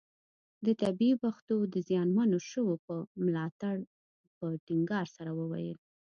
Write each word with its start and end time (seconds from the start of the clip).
د 0.65 0.67
طبیعي 0.81 1.15
پېښو 1.23 1.57
د 1.73 1.75
زیانمنو 1.89 2.37
شویو 2.49 2.81
پر 2.85 2.97
ملاتړ 3.25 3.75
په 4.37 4.45
ټینګار 4.65 5.05
سره 5.15 5.31
وویل. 5.39 5.77